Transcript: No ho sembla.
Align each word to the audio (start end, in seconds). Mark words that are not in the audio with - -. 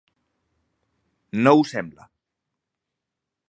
No 1.43 1.53
ho 1.59 1.67
sembla. 1.75 2.11